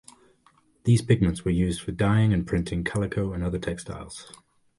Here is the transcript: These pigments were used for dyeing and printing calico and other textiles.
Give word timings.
These 0.83 1.03
pigments 1.03 1.45
were 1.45 1.51
used 1.51 1.79
for 1.79 1.91
dyeing 1.91 2.33
and 2.33 2.47
printing 2.47 2.83
calico 2.83 3.33
and 3.33 3.43
other 3.43 3.59
textiles. 3.59 4.31